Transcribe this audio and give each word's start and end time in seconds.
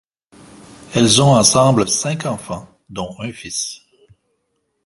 Ils 0.95 1.21
ont 1.21 1.33
ensemble 1.35 1.87
cinq 1.87 2.25
enfants 2.25 2.67
dont 2.89 3.15
un 3.19 3.31
fils. 3.31 3.81